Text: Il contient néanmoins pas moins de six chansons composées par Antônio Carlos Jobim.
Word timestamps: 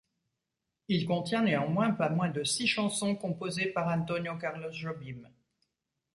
Il 0.87 1.05
contient 1.05 1.43
néanmoins 1.43 1.91
pas 1.91 2.09
moins 2.09 2.31
de 2.31 2.43
six 2.43 2.65
chansons 2.65 3.15
composées 3.15 3.67
par 3.71 3.87
Antônio 3.87 4.35
Carlos 4.35 4.71
Jobim. 4.73 5.29